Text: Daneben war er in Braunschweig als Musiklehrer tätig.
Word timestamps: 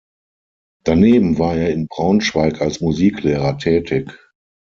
Daneben 0.83 1.37
war 1.37 1.55
er 1.57 1.69
in 1.69 1.87
Braunschweig 1.87 2.59
als 2.59 2.81
Musiklehrer 2.81 3.59
tätig. 3.59 4.09